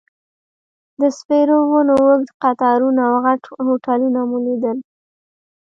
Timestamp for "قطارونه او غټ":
2.43-3.41